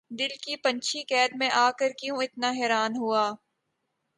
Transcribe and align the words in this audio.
دل 0.11 0.31
کا 0.43 0.55
پنچھی 0.63 1.01
قید 1.03 1.31
میں 1.35 1.49
آ 1.55 1.67
کر 1.79 1.91
کیوں 1.99 2.17
اتنا 2.17 2.49
حیران 2.51 2.91
ہوا 2.97 3.23